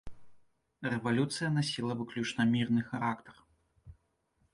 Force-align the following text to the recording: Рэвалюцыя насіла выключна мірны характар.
Рэвалюцыя 0.93 1.49
насіла 1.57 1.93
выключна 1.99 2.41
мірны 2.55 2.81
характар. 2.89 3.35